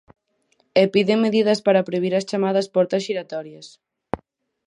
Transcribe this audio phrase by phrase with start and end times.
[0.81, 3.67] E piden medidas para prohibir as chamadas portas xiratorias.